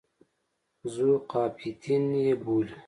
ذوقافیتین 0.95 2.05
یې 2.23 2.33
بولي. 2.43 2.73